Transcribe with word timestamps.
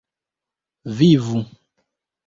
vivu 0.95 1.45